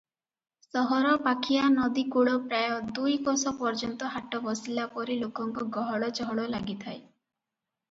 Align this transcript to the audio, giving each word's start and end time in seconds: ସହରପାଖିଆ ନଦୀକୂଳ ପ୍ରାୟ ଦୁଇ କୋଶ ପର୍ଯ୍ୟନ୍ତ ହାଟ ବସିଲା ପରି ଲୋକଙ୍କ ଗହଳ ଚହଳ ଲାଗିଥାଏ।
ସହରପାଖିଆ 0.67 1.67
ନଦୀକୂଳ 1.73 2.33
ପ୍ରାୟ 2.47 2.73
ଦୁଇ 3.01 3.19
କୋଶ 3.29 3.55
ପର୍ଯ୍ୟନ୍ତ 3.61 4.11
ହାଟ 4.15 4.41
ବସିଲା 4.49 4.89
ପରି 4.97 5.21
ଲୋକଙ୍କ 5.27 5.69
ଗହଳ 5.79 6.13
ଚହଳ 6.23 6.49
ଲାଗିଥାଏ। 6.57 6.99